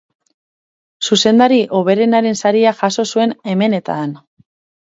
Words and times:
Zuzendari 1.07 1.59
hoberenaren 1.81 2.39
saria 2.47 2.73
jaso 2.81 3.07
zuen 3.15 3.37
hemen 3.53 3.81
eta 3.83 4.01
han. 4.07 4.21